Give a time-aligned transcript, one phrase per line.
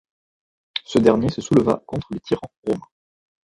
[0.83, 2.87] Ce dernier se souleva contre les tyrans romains.